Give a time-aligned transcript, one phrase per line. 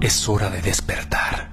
[0.00, 1.50] Es hora de despertar.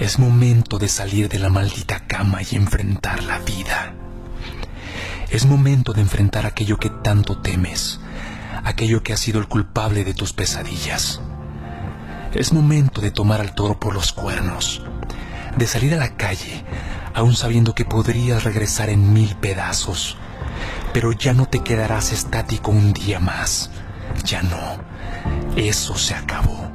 [0.00, 3.94] Es momento de salir de la maldita cama y enfrentar la vida.
[5.30, 8.00] Es momento de enfrentar aquello que tanto temes,
[8.64, 11.20] aquello que ha sido el culpable de tus pesadillas.
[12.34, 14.82] Es momento de tomar al toro por los cuernos,
[15.56, 16.64] de salir a la calle,
[17.14, 20.16] aún sabiendo que podrías regresar en mil pedazos,
[20.92, 23.70] pero ya no te quedarás estático un día más.
[24.24, 25.37] Ya no.
[25.58, 26.70] Eso se acabó.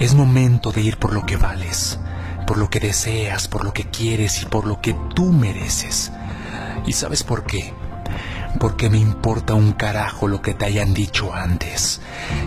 [0.00, 2.00] Es momento de ir por lo que vales,
[2.44, 6.10] por lo que deseas, por lo que quieres y por lo que tú mereces.
[6.84, 7.72] ¿Y sabes por qué?
[8.58, 12.00] Porque me importa un carajo lo que te hayan dicho antes.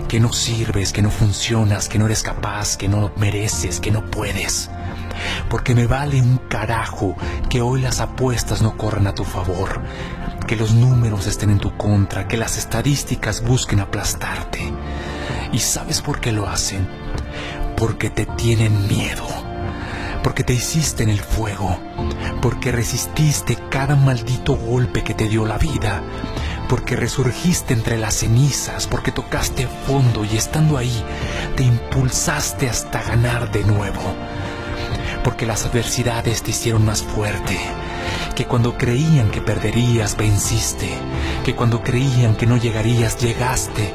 [0.09, 4.11] Que no sirves, que no funcionas, que no eres capaz, que no mereces, que no
[4.11, 4.69] puedes.
[5.49, 7.15] Porque me vale un carajo
[7.49, 9.81] que hoy las apuestas no corran a tu favor,
[10.47, 14.73] que los números estén en tu contra, que las estadísticas busquen aplastarte.
[15.51, 16.87] ¿Y sabes por qué lo hacen?
[17.75, 19.27] Porque te tienen miedo.
[20.23, 21.79] Porque te hiciste en el fuego,
[22.41, 26.03] porque resististe cada maldito golpe que te dio la vida,
[26.67, 31.03] porque resurgiste entre las cenizas, porque tocaste fondo y estando ahí
[31.55, 34.01] te impulsaste hasta ganar de nuevo,
[35.23, 37.57] porque las adversidades te hicieron más fuerte,
[38.35, 40.89] que cuando creían que perderías venciste,
[41.45, 43.93] que cuando creían que no llegarías llegaste,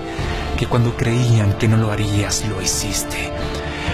[0.56, 3.32] que cuando creían que no lo harías lo hiciste.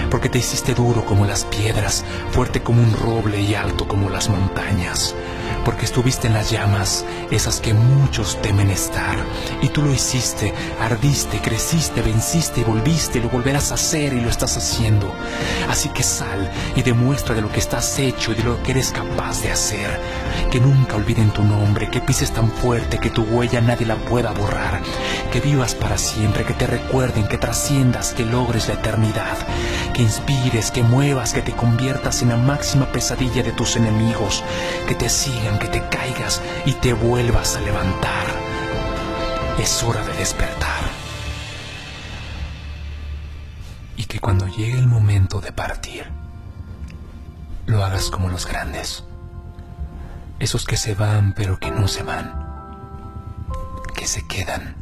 [0.09, 4.29] Porque te hiciste duro como las piedras, fuerte como un roble y alto como las
[4.29, 5.15] montañas,
[5.63, 9.17] porque estuviste en las llamas, esas que muchos temen estar,
[9.61, 14.29] y tú lo hiciste, ardiste, creciste, venciste y volviste, lo volverás a hacer y lo
[14.29, 15.13] estás haciendo.
[15.69, 18.91] Así que sal y demuestra de lo que estás hecho y de lo que eres
[18.91, 19.99] capaz de hacer.
[20.51, 24.31] Que nunca olviden tu nombre, que pises tan fuerte que tu huella nadie la pueda
[24.31, 24.81] borrar,
[25.31, 29.37] que vivas para siempre, que te recuerden, que trasciendas, que logres la eternidad,
[29.93, 34.43] que inspires, que muevas, que te conviertas en la máxima pesadilla de tus enemigos,
[34.87, 38.27] que te sigan, que te caigas y te vuelvas a levantar.
[39.59, 40.83] Es hora de despertar.
[43.95, 46.05] Y que cuando llegue el momento de partir,
[47.65, 49.03] lo hagas como los grandes.
[50.39, 52.33] Esos que se van pero que no se van.
[53.95, 54.75] Que se quedan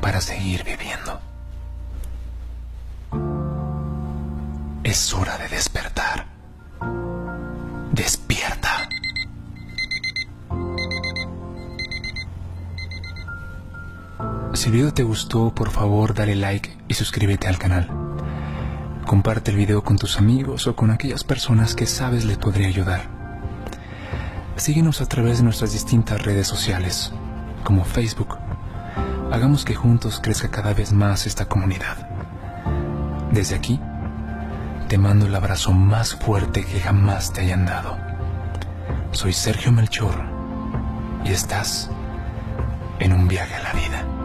[0.00, 1.20] para seguir viviendo.
[4.84, 6.26] Es hora de despertar.
[14.56, 17.90] Si el video te gustó, por favor dale like y suscríbete al canal.
[19.06, 23.02] Comparte el video con tus amigos o con aquellas personas que sabes les podría ayudar.
[24.56, 27.12] Síguenos a través de nuestras distintas redes sociales,
[27.64, 28.38] como Facebook.
[29.30, 32.08] Hagamos que juntos crezca cada vez más esta comunidad.
[33.32, 33.78] Desde aquí,
[34.88, 37.98] te mando el abrazo más fuerte que jamás te hayan dado.
[39.10, 40.14] Soy Sergio Melchor
[41.26, 41.90] y estás
[43.00, 44.15] en un viaje a la vida.